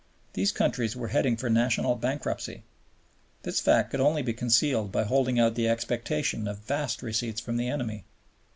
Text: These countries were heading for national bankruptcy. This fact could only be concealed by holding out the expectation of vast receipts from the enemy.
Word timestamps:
These 0.33 0.51
countries 0.51 0.95
were 0.95 1.09
heading 1.09 1.37
for 1.37 1.47
national 1.47 1.93
bankruptcy. 1.93 2.63
This 3.43 3.59
fact 3.59 3.91
could 3.91 3.99
only 3.99 4.23
be 4.23 4.33
concealed 4.33 4.91
by 4.91 5.03
holding 5.03 5.39
out 5.39 5.53
the 5.53 5.69
expectation 5.69 6.47
of 6.47 6.57
vast 6.57 7.03
receipts 7.03 7.39
from 7.39 7.57
the 7.57 7.67
enemy. 7.69 8.05